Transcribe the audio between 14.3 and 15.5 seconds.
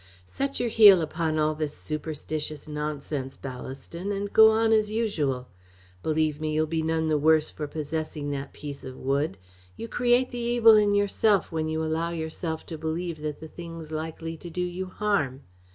to do you harm.